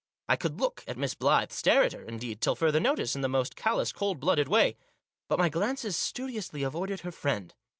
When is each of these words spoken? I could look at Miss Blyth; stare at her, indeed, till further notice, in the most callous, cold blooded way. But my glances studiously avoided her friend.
I 0.27 0.35
could 0.35 0.59
look 0.59 0.83
at 0.87 0.97
Miss 0.97 1.13
Blyth; 1.13 1.51
stare 1.51 1.83
at 1.83 1.93
her, 1.93 2.01
indeed, 2.01 2.41
till 2.41 2.55
further 2.55 2.79
notice, 2.79 3.15
in 3.15 3.21
the 3.21 3.29
most 3.29 3.55
callous, 3.55 3.91
cold 3.93 4.19
blooded 4.19 4.47
way. 4.47 4.75
But 5.27 5.37
my 5.37 5.49
glances 5.49 5.95
studiously 5.95 6.63
avoided 6.63 7.01
her 7.01 7.11
friend. 7.11 7.53